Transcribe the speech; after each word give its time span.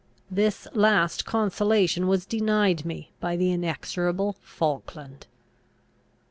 This 0.31 0.67
last 0.73 1.25
consolation 1.25 2.07
was 2.07 2.25
denied 2.25 2.85
me 2.85 3.11
by 3.19 3.35
the 3.35 3.51
inexorable 3.51 4.33
Falkland. 4.41 5.27